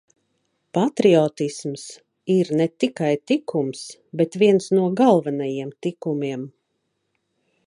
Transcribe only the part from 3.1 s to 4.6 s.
tikums, bet